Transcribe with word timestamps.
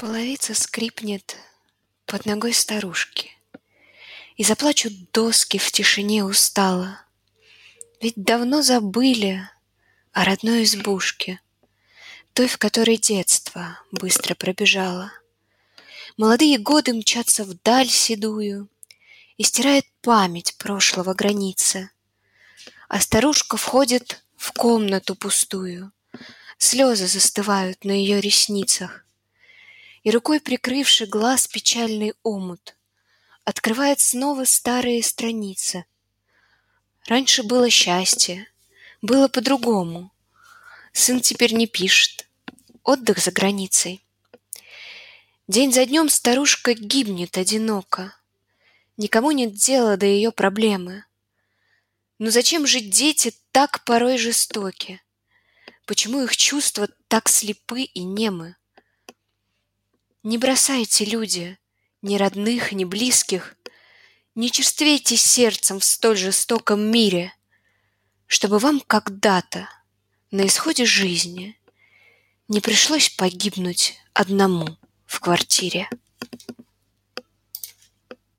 Половица 0.00 0.54
скрипнет 0.54 1.36
под 2.06 2.24
ногой 2.24 2.54
старушки, 2.54 3.32
И 4.34 4.44
заплачут 4.44 5.12
доски 5.12 5.58
в 5.58 5.70
тишине 5.70 6.24
устало. 6.24 7.02
Ведь 8.00 8.14
давно 8.16 8.62
забыли 8.62 9.46
о 10.12 10.24
родной 10.24 10.62
избушке, 10.62 11.38
Той, 12.32 12.48
в 12.48 12.56
которой 12.56 12.96
детство 12.96 13.78
быстро 13.92 14.34
пробежало. 14.34 15.12
Молодые 16.16 16.56
годы 16.56 16.94
мчатся 16.94 17.44
вдаль 17.44 17.90
седую, 17.90 18.70
И 19.36 19.42
стирает 19.42 19.84
память 20.00 20.56
прошлого 20.56 21.12
границы. 21.12 21.90
А 22.88 23.00
старушка 23.00 23.58
входит 23.58 24.24
в 24.38 24.52
комнату 24.52 25.14
пустую, 25.14 25.92
Слезы 26.56 27.06
застывают 27.06 27.84
на 27.84 27.92
ее 27.92 28.22
ресницах. 28.22 29.04
И 30.02 30.10
рукой 30.10 30.40
прикрывши 30.40 31.06
глаз 31.06 31.46
печальный 31.46 32.14
омут, 32.22 32.76
Открывает 33.44 34.00
снова 34.00 34.44
старые 34.44 35.02
страницы. 35.02 35.84
Раньше 37.06 37.42
было 37.42 37.68
счастье, 37.68 38.46
было 39.02 39.28
по-другому. 39.28 40.12
Сын 40.92 41.20
теперь 41.20 41.54
не 41.54 41.66
пишет, 41.66 42.28
отдых 42.84 43.18
за 43.18 43.32
границей. 43.32 44.04
День 45.48 45.72
за 45.72 45.84
днем 45.86 46.08
старушка 46.08 46.74
гибнет 46.74 47.36
одиноко. 47.38 48.14
Никому 48.96 49.32
нет 49.32 49.54
дела 49.54 49.96
до 49.96 50.06
ее 50.06 50.30
проблемы. 50.30 51.04
Но 52.18 52.30
зачем 52.30 52.66
же 52.66 52.80
дети 52.80 53.34
так 53.50 53.82
порой 53.84 54.18
жестоки? 54.18 55.02
Почему 55.86 56.22
их 56.22 56.36
чувства 56.36 56.88
так 57.08 57.28
слепы 57.28 57.82
и 57.82 58.04
немы? 58.04 58.54
Не 60.22 60.36
бросайте, 60.36 61.06
люди, 61.06 61.58
ни 62.02 62.16
родных, 62.16 62.72
ни 62.72 62.84
близких, 62.84 63.56
Не 64.34 64.50
черствейте 64.50 65.16
сердцем 65.16 65.80
в 65.80 65.84
столь 65.84 66.16
жестоком 66.16 66.80
мире, 66.80 67.32
Чтобы 68.26 68.58
вам 68.58 68.80
когда-то 68.80 69.68
на 70.30 70.46
исходе 70.46 70.84
жизни 70.84 71.58
Не 72.48 72.60
пришлось 72.60 73.08
погибнуть 73.08 73.96
одному 74.12 74.76
в 75.06 75.20
квартире. 75.20 75.88